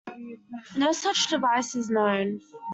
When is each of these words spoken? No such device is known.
No 0.75 0.93
such 0.93 1.27
device 1.27 1.75
is 1.75 1.91
known. 1.91 2.39